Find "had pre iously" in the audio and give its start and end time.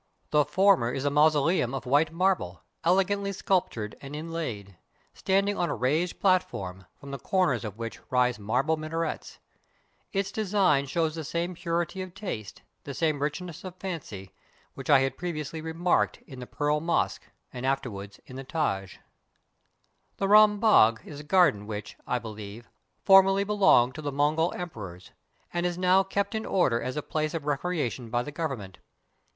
15.01-15.63